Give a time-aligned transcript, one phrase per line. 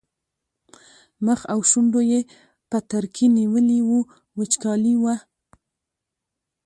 [1.25, 2.19] مخ او شونډو یې
[2.69, 3.99] پترکي نیولي وو
[4.39, 5.15] وچکالي وه.